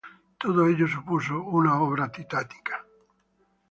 [0.39, 2.87] Todo ello supuso una obra titánica.